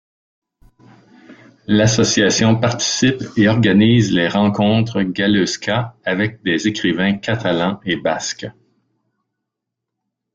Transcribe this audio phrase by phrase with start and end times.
[1.67, 8.47] L'association participe et organise les rencontres Galeusca avec des écrivains catalans et basques.